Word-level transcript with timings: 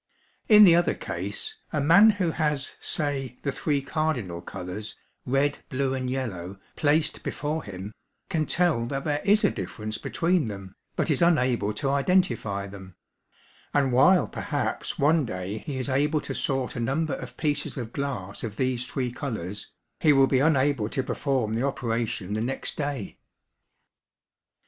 In 0.49 0.63
the 0.63 0.73
other 0.75 0.95
case, 0.95 1.57
a 1.71 1.79
man 1.79 2.09
who 2.09 2.31
has, 2.31 2.75
say 2.79 3.37
the 3.43 3.51
three 3.51 3.83
cardinal 3.83 4.41
colours, 4.41 4.95
red, 5.27 5.59
blue, 5.69 5.93
and 5.93 6.09
yellow, 6.09 6.57
placed 6.75 7.21
before 7.21 7.61
him, 7.63 7.91
can 8.27 8.47
tell 8.47 8.87
that 8.87 9.03
there 9.03 9.21
is 9.23 9.43
a 9.43 9.51
difference 9.51 9.99
between 9.99 10.47
them, 10.47 10.73
but 10.95 11.11
is 11.11 11.21
unable 11.21 11.71
to 11.75 11.91
identify 11.91 12.65
them; 12.65 12.95
and 13.75 13.91
while 13.91 14.27
perhaps 14.27 14.97
one 14.97 15.23
day 15.23 15.59
he 15.59 15.77
is 15.77 15.87
able 15.87 16.19
to 16.21 16.33
sort 16.33 16.75
a 16.75 16.79
number 16.79 17.13
of 17.13 17.37
pieces 17.37 17.77
of 17.77 17.93
glass 17.93 18.43
of 18.43 18.55
these 18.55 18.87
three 18.87 19.11
colours, 19.11 19.69
he 19.99 20.13
will 20.13 20.25
be 20.25 20.39
unable 20.39 20.89
to 20.89 21.03
perform 21.03 21.53
the 21.53 21.61
operation 21.61 22.33
the 22.33 22.41
next 22.41 22.75
day. 22.75 23.19